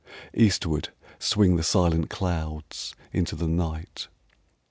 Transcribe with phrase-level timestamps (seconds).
[0.33, 4.07] Eastward swing the silent clouds Into the night.